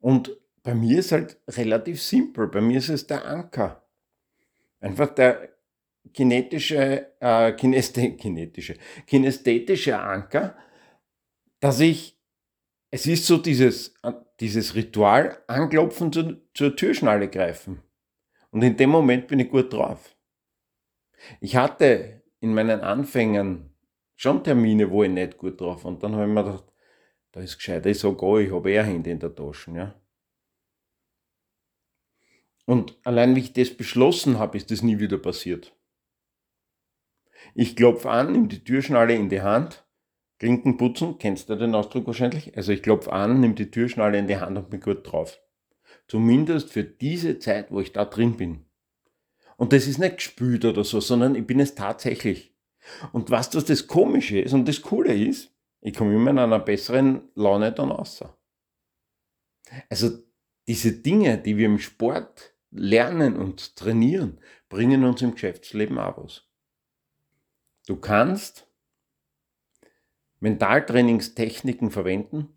Und 0.00 0.36
bei 0.62 0.74
mir 0.74 1.00
ist 1.00 1.12
halt 1.12 1.38
relativ 1.48 2.02
simpel. 2.02 2.48
Bei 2.48 2.60
mir 2.60 2.78
ist 2.78 2.88
es 2.88 3.06
der 3.06 3.26
Anker. 3.26 3.82
Einfach 4.80 5.14
der 5.14 5.57
kinetische, 6.12 7.14
äh, 7.20 7.52
kineste, 7.52 8.12
kinetische, 8.16 8.74
kinästhetische 9.06 9.98
Anker, 9.98 10.56
dass 11.60 11.80
ich, 11.80 12.18
es 12.90 13.06
ist 13.06 13.26
so 13.26 13.38
dieses, 13.38 13.94
dieses 14.40 14.74
Ritual, 14.74 15.42
anklopfen 15.46 16.12
zu, 16.12 16.40
zur 16.54 16.76
Türschnalle 16.76 17.28
greifen. 17.28 17.82
Und 18.50 18.62
in 18.62 18.76
dem 18.76 18.90
Moment 18.90 19.26
bin 19.28 19.40
ich 19.40 19.50
gut 19.50 19.72
drauf. 19.72 20.16
Ich 21.40 21.56
hatte 21.56 22.22
in 22.40 22.54
meinen 22.54 22.80
Anfängen 22.80 23.74
schon 24.16 24.42
Termine, 24.42 24.90
wo 24.90 25.02
ich 25.02 25.10
nicht 25.10 25.38
gut 25.38 25.60
drauf 25.60 25.84
war. 25.84 25.92
Und 25.92 26.02
dann 26.02 26.14
habe 26.14 26.26
ich 26.26 26.32
mir 26.32 26.44
gedacht, 26.44 26.64
da 27.32 27.40
ist 27.40 27.56
gescheiter, 27.56 27.90
ich 27.90 27.98
sage, 27.98 28.24
oh, 28.24 28.38
ich 28.38 28.52
habe 28.52 28.70
eher 28.70 28.84
Hände 28.84 29.10
in 29.10 29.18
der 29.18 29.34
Tasche. 29.34 29.72
Ja? 29.72 29.94
Und 32.64 32.98
allein 33.04 33.34
wie 33.34 33.40
ich 33.40 33.52
das 33.52 33.74
beschlossen 33.74 34.38
habe, 34.38 34.56
ist 34.56 34.70
das 34.70 34.82
nie 34.82 34.98
wieder 34.98 35.18
passiert. 35.18 35.74
Ich 37.54 37.76
klopfe 37.76 38.10
an, 38.10 38.32
nehme 38.32 38.48
die 38.48 38.64
Türschnalle 38.64 39.14
in 39.14 39.28
die 39.28 39.42
Hand, 39.42 39.84
Klinken 40.38 40.76
putzen, 40.76 41.18
kennst 41.18 41.48
du 41.48 41.56
den 41.56 41.74
Ausdruck 41.74 42.06
wahrscheinlich? 42.06 42.56
Also 42.56 42.72
ich 42.72 42.82
klopfe 42.82 43.12
an, 43.12 43.40
nehme 43.40 43.54
die 43.54 43.70
Türschnalle 43.70 44.18
in 44.18 44.28
die 44.28 44.36
Hand 44.36 44.56
und 44.56 44.70
bin 44.70 44.80
gut 44.80 45.10
drauf. 45.10 45.40
Zumindest 46.06 46.70
für 46.70 46.84
diese 46.84 47.38
Zeit, 47.38 47.72
wo 47.72 47.80
ich 47.80 47.92
da 47.92 48.04
drin 48.04 48.36
bin. 48.36 48.64
Und 49.56 49.72
das 49.72 49.88
ist 49.88 49.98
nicht 49.98 50.18
gespült 50.18 50.64
oder 50.64 50.84
so, 50.84 51.00
sondern 51.00 51.34
ich 51.34 51.46
bin 51.46 51.58
es 51.58 51.74
tatsächlich. 51.74 52.54
Und 53.12 53.30
was 53.30 53.50
das, 53.50 53.64
das 53.64 53.88
Komische 53.88 54.38
ist 54.38 54.52
und 54.52 54.68
das 54.68 54.82
Coole 54.82 55.12
ist, 55.12 55.52
ich 55.80 55.94
komme 55.94 56.14
immer 56.14 56.30
in 56.30 56.38
einer 56.38 56.60
besseren 56.60 57.28
Laune 57.34 57.72
dann 57.72 57.90
raus. 57.90 58.24
Also 59.90 60.10
diese 60.68 60.92
Dinge, 60.92 61.38
die 61.38 61.56
wir 61.56 61.66
im 61.66 61.78
Sport 61.78 62.54
lernen 62.70 63.36
und 63.36 63.74
trainieren, 63.76 64.40
bringen 64.68 65.04
uns 65.04 65.22
im 65.22 65.32
Geschäftsleben 65.32 65.98
auch 65.98 66.22
was. 66.22 66.47
Du 67.88 67.96
kannst 67.96 68.68
Mentaltrainingstechniken 70.40 71.90
verwenden. 71.90 72.50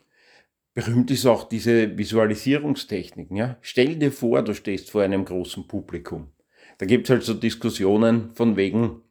Berühmt 0.73 1.09
ist 1.09 1.25
auch 1.25 1.47
diese 1.47 1.97
Visualisierungstechniken. 1.97 3.37
Ja? 3.37 3.57
Stell 3.61 3.95
dir 3.95 4.11
vor, 4.11 4.41
du 4.41 4.53
stehst 4.53 4.91
vor 4.91 5.03
einem 5.03 5.23
großen 5.23 5.69
Publikum. 5.69 6.33
Da 6.79 6.85
gibt 6.85 7.05
es 7.05 7.11
halt 7.11 7.23
so 7.23 7.33
Diskussionen 7.33 8.31
von 8.31 8.57
wegen, 8.57 9.03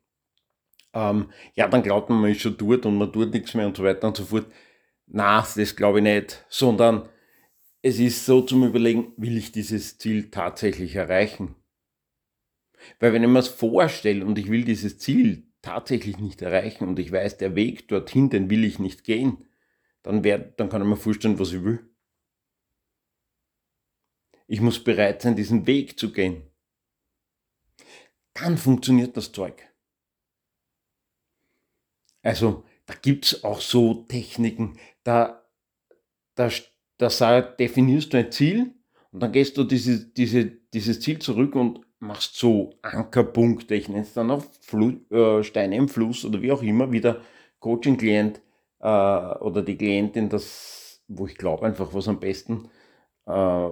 ähm, 0.93 1.31
ja, 1.55 1.67
dann 1.69 1.83
glaubt 1.83 2.11
man, 2.11 2.21
man 2.21 2.33
ist 2.33 2.43
schon 2.43 2.59
dort 2.59 2.85
und 2.85 2.99
man 2.99 3.11
tut 3.11 3.33
nichts 3.33 3.55
mehr 3.55 3.67
und 3.67 3.79
so 3.79 3.83
weiter 3.83 4.07
und 4.09 4.19
so 4.19 4.27
fort. 4.27 4.47
Na, 5.07 5.41
das 5.57 5.75
glaube 5.75 6.01
ich 6.01 6.05
nicht, 6.05 6.45
sondern 6.51 7.09
es 7.81 7.99
ist 7.99 8.27
so 8.27 8.43
zum 8.43 8.67
Überlegen, 8.67 9.15
will 9.17 9.39
ich 9.39 9.53
dieses 9.53 9.97
Ziel 9.97 10.31
tatsächlich 10.31 10.97
erreichen? 10.97 11.55
Weil 12.99 13.15
wenn 13.15 13.23
ich 13.23 13.29
mir 13.31 13.39
es 13.39 13.49
vorstelle 13.49 14.27
und 14.27 14.37
ich 14.37 14.51
will 14.51 14.65
dieses 14.65 14.99
Ziel 14.99 15.50
tatsächlich 15.63 16.19
nicht 16.19 16.43
erreichen 16.43 16.89
und 16.89 16.99
ich 16.99 17.13
weiß, 17.13 17.39
der 17.39 17.55
Weg 17.55 17.89
dorthin, 17.89 18.31
den 18.31 18.51
will 18.51 18.65
ich 18.65 18.79
nicht 18.79 19.05
gehen, 19.05 19.49
dann, 20.03 20.25
wär, 20.25 20.39
dann 20.39 20.69
kann 20.69 20.83
ich 20.83 20.89
mir 20.89 20.97
vorstellen, 20.97 21.39
was 21.39 21.53
ich 21.53 21.63
will. 21.63 21.87
Ich 24.47 24.61
muss 24.61 24.83
bereit 24.83 25.23
sein, 25.23 25.37
diesen 25.37 25.67
Weg 25.67 25.99
zu 25.99 26.13
gehen. 26.13 26.43
Dann 28.35 28.59
funktioniert 28.59 29.17
das 29.17 29.33
Zeug. 29.33 29.63
Also 32.23 32.65
da 32.87 32.95
gibt 32.95 33.27
es 33.27 33.45
auch 33.45 33.61
so 33.61 34.05
Techniken, 34.09 34.79
da, 35.05 35.49
da, 36.35 36.51
da 36.99 37.41
definierst 37.43 38.13
du 38.13 38.19
ein 38.19 38.33
Ziel 38.33 38.75
und 39.13 39.21
dann 39.21 39.33
gehst 39.33 39.57
du 39.57 39.65
diese, 39.65 40.07
diese, 40.07 40.47
dieses 40.47 41.01
Ziel 41.01 41.19
zurück 41.19 41.55
und 41.55 41.87
machst 42.01 42.37
so 42.37 42.75
Ankerpunkte, 42.83 43.75
ich 43.75 43.89
nenne 43.89 44.03
es 44.03 44.15
dann 44.15 44.31
auch 44.31 44.43
Flu 44.61 44.95
äh, 45.11 45.43
Steine 45.43 45.77
im 45.77 45.89
Fluss 45.89 46.25
oder 46.25 46.43
wie 46.43 46.53
auch 46.53 46.63
immer, 46.63 46.91
wie 46.93 47.01
der 47.01 47.21
Coaching-Klient 47.61 48.41
äh, 48.81 48.85
oder 48.87 49.63
die 49.63 49.77
Klientin 49.77 50.29
das, 50.29 51.03
wo 51.09 51.27
ich 51.27 51.37
glaube 51.37 51.67
einfach, 51.67 51.95
was 51.95 52.09
am 52.09 52.19
besten, 52.19 52.71
äh, 53.27 53.69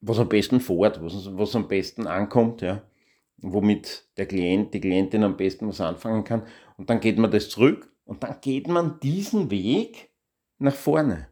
was 0.00 0.18
am 0.18 0.28
besten 0.28 0.60
fährt, 0.60 1.02
was, 1.02 1.36
was 1.36 1.56
am 1.56 1.66
besten 1.66 2.06
ankommt, 2.06 2.62
ja 2.62 2.82
womit 3.52 4.08
der 4.16 4.26
Klient, 4.26 4.74
die 4.74 4.80
Klientin 4.80 5.22
am 5.22 5.36
besten 5.36 5.68
was 5.68 5.80
anfangen 5.80 6.24
kann. 6.24 6.46
Und 6.76 6.90
dann 6.90 7.00
geht 7.00 7.18
man 7.18 7.30
das 7.30 7.50
zurück 7.50 7.92
und 8.04 8.22
dann 8.22 8.40
geht 8.40 8.68
man 8.68 8.98
diesen 9.00 9.50
Weg 9.50 10.10
nach 10.58 10.74
vorne. 10.74 11.28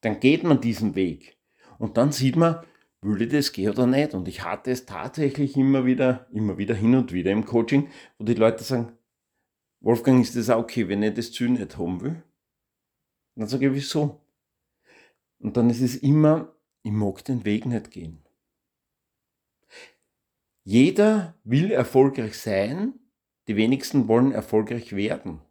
Dann 0.00 0.20
geht 0.20 0.44
man 0.44 0.60
diesen 0.60 0.94
Weg. 0.94 1.38
Und 1.78 1.96
dann 1.96 2.12
sieht 2.12 2.36
man, 2.36 2.64
will 3.04 3.22
ich 3.22 3.28
das 3.30 3.52
gehen 3.52 3.70
oder 3.70 3.86
nicht? 3.86 4.14
Und 4.14 4.28
ich 4.28 4.44
hatte 4.44 4.70
es 4.70 4.86
tatsächlich 4.86 5.56
immer 5.56 5.84
wieder, 5.84 6.26
immer 6.32 6.58
wieder 6.58 6.74
hin 6.74 6.94
und 6.94 7.12
wieder 7.12 7.30
im 7.30 7.44
Coaching, 7.44 7.88
wo 8.18 8.24
die 8.24 8.34
Leute 8.34 8.64
sagen, 8.64 8.92
Wolfgang, 9.80 10.22
ist 10.22 10.34
das 10.36 10.48
auch 10.50 10.62
okay, 10.62 10.88
wenn 10.88 11.02
ich 11.02 11.14
das 11.14 11.32
Ziel 11.32 11.50
nicht 11.50 11.76
haben 11.76 12.00
will? 12.00 12.22
Und 13.34 13.40
dann 13.40 13.48
sage 13.48 13.66
ich, 13.66 13.74
wieso? 13.74 14.20
Und 15.38 15.56
dann 15.56 15.68
ist 15.68 15.82
es 15.82 15.96
immer, 15.96 16.56
ich 16.82 16.92
mag 16.92 17.24
den 17.24 17.44
Weg 17.44 17.66
nicht 17.66 17.90
gehen. 17.90 18.24
Jeder 20.62 21.34
will 21.44 21.70
erfolgreich 21.70 22.38
sein, 22.38 22.94
die 23.46 23.56
wenigsten 23.56 24.08
wollen 24.08 24.32
erfolgreich 24.32 24.96
werden. 24.96 25.42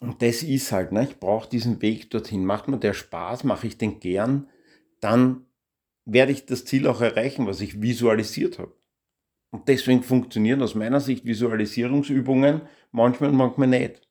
Und 0.00 0.22
das 0.22 0.42
ist 0.42 0.72
halt, 0.72 0.92
ne? 0.92 1.04
ich 1.04 1.18
brauche 1.18 1.48
diesen 1.48 1.80
Weg 1.80 2.10
dorthin. 2.10 2.44
Macht 2.44 2.68
mir 2.68 2.78
der 2.78 2.94
Spaß, 2.94 3.44
mache 3.44 3.66
ich 3.66 3.78
den 3.78 4.00
gern, 4.00 4.48
dann 5.00 5.46
werde 6.04 6.32
ich 6.32 6.46
das 6.46 6.64
Ziel 6.64 6.86
auch 6.86 7.00
erreichen, 7.00 7.46
was 7.46 7.60
ich 7.60 7.80
visualisiert 7.80 8.58
habe. 8.58 8.74
Und 9.50 9.68
deswegen 9.68 10.02
funktionieren 10.02 10.62
aus 10.62 10.74
meiner 10.74 11.00
Sicht 11.00 11.24
Visualisierungsübungen 11.24 12.62
manchmal 12.90 13.30
und 13.30 13.36
manchmal 13.36 13.68
nicht. 13.68 14.08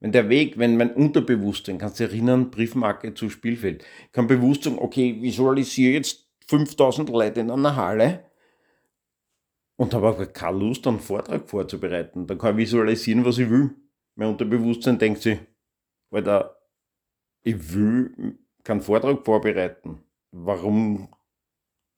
Wenn 0.00 0.10
der 0.10 0.28
Weg, 0.28 0.58
wenn 0.58 0.76
mein 0.76 0.92
Unterbewusstsein, 0.92 1.78
kannst 1.78 2.00
du 2.00 2.04
erinnern, 2.04 2.50
Briefmarke 2.50 3.14
zu 3.14 3.30
Spielfeld, 3.30 3.84
kann 4.10 4.26
bewusst 4.26 4.64
sagen, 4.64 4.80
okay, 4.80 5.22
visualisiere 5.22 5.92
jetzt 5.92 6.26
5000 6.48 7.08
Leute 7.08 7.40
in 7.40 7.52
einer 7.52 7.76
Halle 7.76 8.24
und 9.76 9.94
habe 9.94 10.08
aber 10.08 10.26
keine 10.26 10.58
Lust, 10.58 10.86
einen 10.88 10.98
Vortrag 10.98 11.48
vorzubereiten. 11.48 12.26
Dann 12.26 12.38
kann 12.38 12.58
ich 12.58 12.66
visualisieren, 12.66 13.24
was 13.24 13.38
ich 13.38 13.48
will. 13.48 13.70
Mein 14.14 14.28
Unterbewusstsein 14.28 14.98
denkt 14.98 15.22
sich, 15.22 15.38
Alter, 16.10 16.58
ich 17.42 17.74
will 17.74 18.38
keinen 18.62 18.80
Vortrag 18.80 19.24
vorbereiten. 19.24 20.02
Warum? 20.30 21.08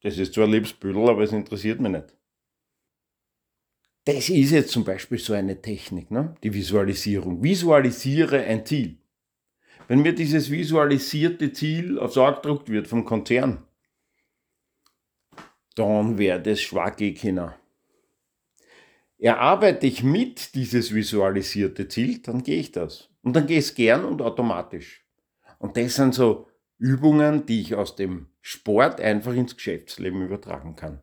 Das 0.03 0.19
ist 0.19 0.35
zwar 0.35 0.45
ein 0.45 0.53
Liebsbüdel, 0.53 1.09
aber 1.09 1.23
es 1.23 1.33
interessiert 1.33 1.81
mich 1.81 1.93
nicht. 1.93 2.17
Das 4.05 4.29
ist 4.29 4.51
jetzt 4.51 4.71
zum 4.71 4.85
Beispiel 4.85 5.19
so 5.19 5.33
eine 5.33 5.63
Technik, 5.63 6.11
ne? 6.11 6.37
die 6.43 6.53
Visualisierung. 6.53 7.43
Visualisiere 7.43 8.43
ein 8.43 8.67
Ziel. 8.67 8.99
Wenn 9.89 10.03
mir 10.03 10.15
dieses 10.15 10.51
visualisierte 10.51 11.53
Ziel 11.53 11.99
aufs 11.99 12.19
Auge 12.19 12.37
gedruckt 12.37 12.69
wird 12.69 12.87
vom 12.87 13.05
Konzern, 13.05 13.67
dann 15.75 16.19
wäre 16.19 16.41
das 16.41 16.61
schwach 16.61 16.97
Kinder. 16.97 17.59
Erarbeite 19.25 19.87
ich 19.87 20.03
mit 20.03 20.55
dieses 20.55 20.93
visualisierte 20.95 21.89
Ziel, 21.89 22.19
dann 22.19 22.43
gehe 22.43 22.61
ich 22.61 22.73
das. 22.73 23.09
Und 23.23 23.35
dann 23.35 23.47
gehe 23.47 23.59
ich 23.59 23.65
es 23.65 23.75
gern 23.75 24.05
und 24.05 24.21
automatisch. 24.21 25.03
Und 25.59 25.79
das 25.79 25.95
sind 25.95 26.13
so 26.15 26.47
Übungen, 26.77 27.47
die 27.47 27.63
ich 27.63 27.75
aus 27.75 27.97
dem 27.97 28.27
Sport 28.43 29.01
einfach 29.01 29.33
ins 29.33 29.57
Geschäftsleben 29.57 30.21
übertragen 30.21 30.77
kann. 30.77 31.01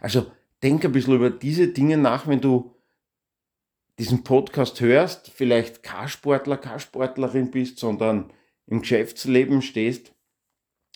Also 0.00 0.30
denk 0.62 0.84
ein 0.84 0.92
bisschen 0.92 1.16
über 1.16 1.30
diese 1.30 1.66
Dinge 1.66 1.96
nach, 1.96 2.28
wenn 2.28 2.40
du 2.40 2.76
diesen 3.98 4.22
Podcast 4.22 4.80
hörst, 4.80 5.28
vielleicht 5.28 5.82
kein 5.82 6.06
Sportler, 6.06 6.56
keine 6.56 6.78
Sportlerin 6.78 7.50
bist, 7.50 7.80
sondern 7.80 8.32
im 8.66 8.82
Geschäftsleben 8.82 9.60
stehst 9.60 10.14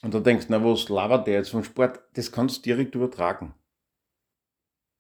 und 0.03 0.15
du 0.15 0.21
denkst, 0.21 0.47
na, 0.51 0.65
was 0.65 0.89
labert 0.89 1.27
der 1.27 1.35
jetzt 1.35 1.51
vom 1.51 1.65
Sport? 1.65 1.99
Das 2.13 2.31
kannst 2.31 2.59
du 2.59 2.63
direkt 2.63 2.95
übertragen. 2.95 3.55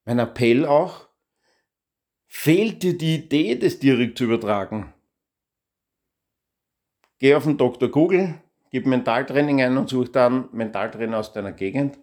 Mein 0.04 0.18
Appell 0.18 0.66
auch, 0.66 1.08
fehlt 2.26 2.82
dir 2.82 2.96
die 2.96 3.16
Idee, 3.16 3.56
das 3.56 3.78
direkt 3.78 4.18
zu 4.18 4.24
übertragen? 4.24 4.92
Geh 7.18 7.34
auf 7.34 7.44
den 7.44 7.56
Dr. 7.56 7.88
Google, 7.88 8.34
gib 8.70 8.86
Mentaltraining 8.86 9.62
ein 9.62 9.76
und 9.76 9.88
such 9.88 10.08
dann 10.08 10.48
Mentaltrainer 10.52 11.18
aus 11.18 11.32
deiner 11.32 11.52
Gegend 11.52 11.98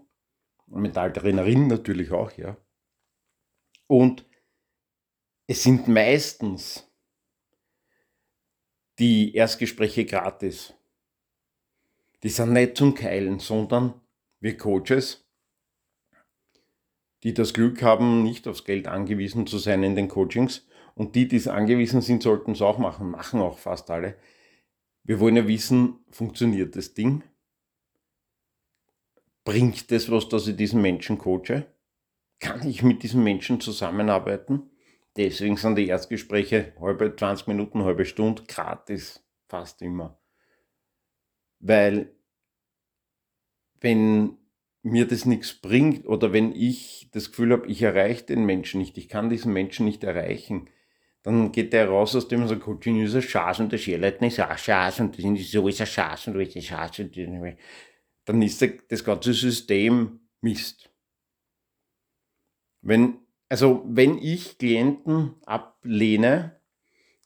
Mentaltrainerin 0.71 1.67
natürlich 1.67 2.11
auch, 2.11 2.31
ja. 2.37 2.57
Und 3.87 4.25
es 5.47 5.63
sind 5.63 5.87
meistens 5.87 6.87
die 8.99 9.35
Erstgespräche 9.35 10.05
gratis. 10.05 10.73
Die 12.23 12.29
sind 12.29 12.53
nicht 12.53 12.77
zum 12.77 12.93
Keilen, 12.93 13.39
sondern 13.39 13.99
wir 14.39 14.55
Coaches, 14.55 15.27
die 17.23 17.33
das 17.33 17.53
Glück 17.53 17.81
haben, 17.81 18.23
nicht 18.23 18.47
aufs 18.47 18.63
Geld 18.63 18.87
angewiesen 18.87 19.47
zu 19.47 19.57
sein 19.57 19.83
in 19.83 19.95
den 19.95 20.07
Coachings 20.07 20.67
und 20.95 21.15
die, 21.15 21.27
die 21.27 21.37
es 21.37 21.47
angewiesen 21.47 22.01
sind, 22.01 22.23
sollten 22.23 22.51
es 22.51 22.61
auch 22.61 22.77
machen, 22.77 23.11
machen 23.11 23.41
auch 23.41 23.57
fast 23.57 23.89
alle. 23.91 24.15
Wir 25.03 25.19
wollen 25.19 25.35
ja 25.35 25.47
wissen, 25.47 25.99
funktioniert 26.09 26.75
das 26.75 26.93
Ding? 26.93 27.23
Bringt 29.43 29.91
es 29.91 30.11
was, 30.11 30.29
dass 30.29 30.47
ich 30.47 30.55
diesen 30.55 30.81
Menschen 30.81 31.17
coache? 31.17 31.65
Kann 32.39 32.67
ich 32.67 32.83
mit 32.83 33.03
diesen 33.03 33.23
Menschen 33.23 33.59
zusammenarbeiten? 33.59 34.69
Deswegen 35.17 35.57
sind 35.57 35.75
die 35.75 35.87
Erstgespräche 35.87 36.73
halbe 36.79 37.15
20 37.15 37.47
Minuten, 37.47 37.83
halbe 37.83 38.05
Stunde 38.05 38.43
gratis, 38.47 39.23
fast 39.47 39.81
immer. 39.81 40.19
Weil 41.59 42.15
wenn 43.79 44.37
mir 44.83 45.07
das 45.07 45.25
nichts 45.25 45.53
bringt 45.53 46.07
oder 46.07 46.33
wenn 46.33 46.55
ich 46.55 47.09
das 47.11 47.29
Gefühl 47.29 47.51
habe, 47.51 47.67
ich 47.67 47.81
erreiche 47.81 48.23
den 48.25 48.45
Menschen 48.45 48.79
nicht, 48.79 48.97
ich 48.97 49.07
kann 49.07 49.29
diesen 49.29 49.53
Menschen 49.53 49.85
nicht 49.85 50.03
erreichen, 50.03 50.69
dann 51.23 51.51
geht 51.51 51.73
der 51.73 51.87
raus 51.87 52.15
aus 52.15 52.27
dem 52.27 52.41
und 52.41 52.47
sagt, 52.47 52.61
Coaching 52.61 53.01
ist 53.01 53.15
ein 53.15 53.21
Schatz 53.21 53.59
und 53.59 53.71
der 53.71 53.77
Scherleiten 53.77 54.25
ist 54.25 54.39
auch 54.39 54.57
Schatz 54.57 54.99
und 54.99 55.17
das 55.17 55.23
ist 55.23 55.51
so 55.51 55.67
ist 55.67 55.81
ein 55.81 55.87
Schatz 55.87 56.27
und 56.27 56.33
du 56.33 56.41
ist 56.41 56.55
ein 56.55 56.61
Schatz 56.63 56.99
und 56.99 57.15
dann 58.25 58.41
ist 58.41 58.67
das 58.89 59.03
ganze 59.03 59.33
System 59.33 60.19
Mist. 60.41 60.89
Wenn, 62.81 63.19
also 63.49 63.83
wenn 63.87 64.17
ich 64.17 64.57
Klienten 64.57 65.35
ablehne, 65.45 66.59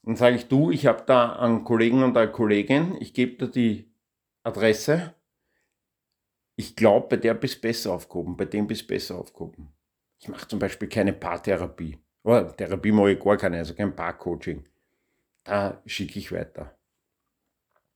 dann 0.04 0.18
sage 0.18 0.36
ich, 0.36 0.48
du, 0.48 0.72
ich 0.72 0.86
habe 0.86 1.04
da 1.08 1.38
einen 1.38 1.64
Kollegen 1.64 2.04
und 2.04 2.18
eine 2.18 2.32
Kollegin, 2.32 2.98
ich 3.00 3.14
gebe 3.14 3.38
dir 3.38 3.48
die 3.48 3.92
Adresse, 4.44 5.16
ich 6.56 6.76
glaube, 6.76 7.08
bei 7.10 7.18
der 7.18 7.34
bist 7.34 7.62
besser 7.62 7.94
aufgehoben, 7.94 8.38
bei 8.38 8.46
dem 8.46 8.68
bist 8.68 8.88
besser 8.88 9.16
aufgehoben. 9.16 9.74
Ich 10.20 10.28
mache 10.28 10.48
zum 10.48 10.60
Beispiel 10.60 10.88
keine 10.88 11.14
Paartherapie. 11.14 12.00
Oder 12.24 12.56
Therapie 12.56 12.92
mache 12.92 13.12
ich 13.12 13.20
gar 13.20 13.38
keine, 13.38 13.58
also 13.58 13.76
kein 13.76 13.96
Paarcoaching. 13.96 14.66
Da 15.44 15.82
schicke 15.86 16.18
ich 16.18 16.32
weiter. 16.32 16.78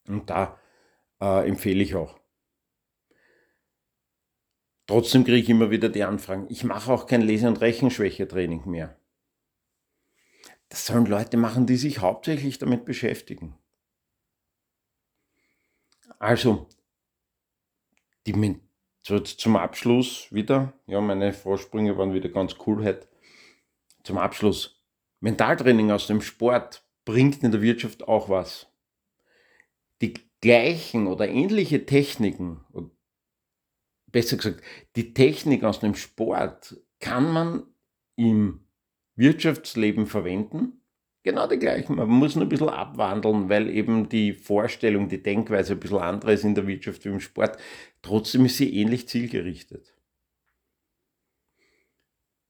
Und 0.08 0.30
da 0.30 0.60
äh, 1.22 1.48
empfehle 1.48 1.82
ich 1.82 1.96
auch. 1.96 2.20
Trotzdem 4.86 5.24
kriege 5.24 5.38
ich 5.38 5.50
immer 5.50 5.70
wieder 5.70 5.90
die 5.90 6.04
Anfragen, 6.04 6.48
ich 6.50 6.64
mache 6.64 6.92
auch 6.92 7.06
kein 7.06 7.22
Lese- 7.22 7.48
und 7.48 7.62
Rechenschwäche-Training 7.62 8.68
mehr. 8.68 9.00
Das 10.70 10.86
sollen 10.86 11.06
Leute 11.06 11.38
machen, 11.38 11.68
die 11.68 11.78
sich 11.78 12.00
hauptsächlich 12.00 12.58
damit 12.58 12.86
beschäftigen. 12.86 13.56
Also, 16.18 16.68
die, 18.34 18.62
zum 19.38 19.56
Abschluss 19.56 20.28
wieder, 20.32 20.74
ja, 20.88 21.02
meine 21.02 21.34
Vorsprünge 21.34 21.98
waren 21.98 22.14
wieder 22.14 22.30
ganz 22.30 22.56
cool 22.66 22.84
heute. 22.84 23.08
Zum 24.04 24.18
Abschluss, 24.18 24.84
Mentaltraining 25.20 25.92
aus 25.92 26.08
dem 26.08 26.22
Sport 26.22 26.84
bringt 27.06 27.44
in 27.44 27.52
der 27.52 27.62
Wirtschaft 27.62 28.08
auch 28.08 28.30
was. 28.30 28.68
Die 30.02 30.14
gleichen 30.42 31.08
oder 31.08 31.28
ähnliche 31.28 31.86
Techniken 31.86 32.66
besser 34.12 34.38
gesagt, 34.38 34.62
die 34.96 35.14
Technik 35.14 35.64
aus 35.64 35.80
dem 35.80 35.96
Sport 35.96 36.78
kann 37.00 37.32
man 37.32 37.64
im 38.16 38.62
Wirtschaftsleben 39.16 40.08
verwenden. 40.08 40.79
Genau 41.30 41.46
die 41.46 41.60
gleichen. 41.60 41.96
Man 41.96 42.10
muss 42.10 42.36
nur 42.36 42.46
ein 42.46 42.50
bisschen 42.50 42.70
abwandeln, 42.70 43.50
weil 43.50 43.70
eben 43.70 44.10
die 44.10 44.34
Vorstellung, 44.34 45.10
die 45.10 45.22
Denkweise 45.22 45.74
ein 45.74 45.80
bisschen 45.80 46.00
andere 46.00 46.34
ist 46.34 46.44
in 46.44 46.56
der 46.56 46.66
Wirtschaft 46.66 47.06
wie 47.06 47.10
im 47.10 47.20
Sport. 47.20 47.62
Trotzdem 48.02 48.46
ist 48.46 48.58
sie 48.58 48.76
ähnlich 48.76 49.08
zielgerichtet. 49.08 49.96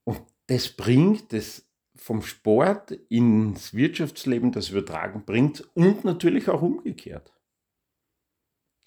Und 0.05 0.21
das 0.47 0.69
bringt 0.69 1.33
das 1.33 1.69
vom 1.93 2.21
Sport 2.21 2.91
ins 3.09 3.73
Wirtschaftsleben, 3.73 4.53
das 4.53 4.69
Übertragen 4.69 5.25
bringt 5.25 5.69
und 5.75 6.05
natürlich 6.05 6.47
auch 6.47 6.61
umgekehrt. 6.61 7.33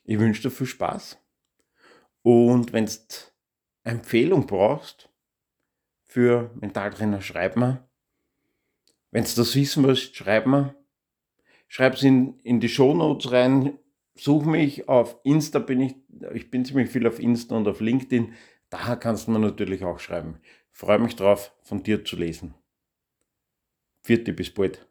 Ich 0.04 0.18
wünsche 0.18 0.40
dir 0.40 0.50
viel 0.50 0.68
Spaß. 0.68 1.18
Und 2.22 2.72
wenn 2.72 2.86
du 2.86 2.92
Empfehlung 3.84 4.46
brauchst 4.46 5.10
für 6.06 6.50
Mentaltrainer, 6.54 7.20
schreib 7.20 7.58
mir. 7.58 7.86
Wenn 9.12 9.24
du 9.24 9.30
das 9.36 9.54
wissen 9.54 9.84
willst, 9.84 10.16
schreib 10.16 10.46
mir. 10.46 10.74
Schreib 11.68 11.94
es 11.94 12.02
in, 12.02 12.38
in 12.40 12.60
die 12.60 12.68
Shownotes 12.68 13.30
rein. 13.30 13.78
Such 14.14 14.44
mich 14.44 14.88
auf 14.88 15.16
Insta, 15.22 15.58
bin 15.58 15.80
ich, 15.80 15.94
ich 16.34 16.50
bin 16.50 16.64
ziemlich 16.64 16.90
viel 16.90 17.06
auf 17.06 17.20
Insta 17.20 17.56
und 17.56 17.68
auf 17.68 17.80
LinkedIn. 17.80 18.32
Daher 18.70 18.96
kannst 18.96 19.26
du 19.26 19.30
mir 19.30 19.38
natürlich 19.38 19.84
auch 19.84 20.00
schreiben. 20.00 20.40
Freue 20.70 20.98
mich 20.98 21.14
drauf, 21.14 21.52
von 21.62 21.82
dir 21.82 22.04
zu 22.04 22.16
lesen. 22.16 22.54
Vierte, 24.02 24.32
bis 24.32 24.52
bald. 24.52 24.86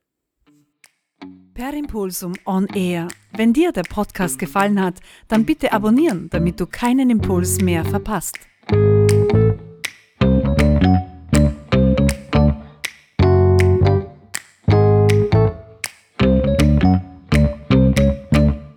Per 1.53 1.73
Impulsum 1.73 2.33
On 2.45 2.67
Air. 2.67 3.07
Wenn 3.35 3.53
dir 3.53 3.71
der 3.71 3.83
Podcast 3.83 4.39
gefallen 4.39 4.81
hat, 4.81 4.99
dann 5.27 5.45
bitte 5.45 5.73
abonnieren, 5.73 6.29
damit 6.29 6.59
du 6.59 6.67
keinen 6.67 7.09
Impuls 7.09 7.59
mehr 7.59 7.83
verpasst. 7.85 8.37